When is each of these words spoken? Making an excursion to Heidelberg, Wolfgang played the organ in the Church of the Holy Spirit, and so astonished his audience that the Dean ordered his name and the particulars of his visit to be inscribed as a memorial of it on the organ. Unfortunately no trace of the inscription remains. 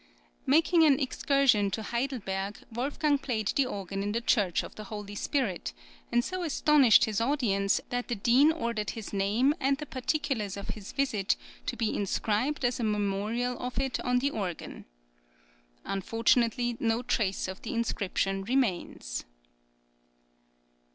Making 0.47 0.81
an 0.83 0.99
excursion 0.99 1.69
to 1.69 1.83
Heidelberg, 1.83 2.57
Wolfgang 2.71 3.19
played 3.19 3.49
the 3.49 3.67
organ 3.67 4.01
in 4.01 4.13
the 4.13 4.19
Church 4.21 4.63
of 4.63 4.73
the 4.73 4.85
Holy 4.85 5.13
Spirit, 5.13 5.73
and 6.11 6.25
so 6.25 6.41
astonished 6.41 7.05
his 7.05 7.21
audience 7.21 7.79
that 7.91 8.07
the 8.07 8.15
Dean 8.15 8.51
ordered 8.51 8.89
his 8.89 9.13
name 9.13 9.53
and 9.59 9.77
the 9.77 9.85
particulars 9.85 10.57
of 10.57 10.69
his 10.69 10.91
visit 10.91 11.35
to 11.67 11.75
be 11.77 11.95
inscribed 11.95 12.65
as 12.65 12.79
a 12.79 12.83
memorial 12.83 13.59
of 13.59 13.79
it 13.79 13.99
on 13.99 14.17
the 14.17 14.31
organ. 14.31 14.85
Unfortunately 15.85 16.75
no 16.79 17.03
trace 17.03 17.47
of 17.47 17.61
the 17.61 17.75
inscription 17.75 18.43
remains. 18.43 19.23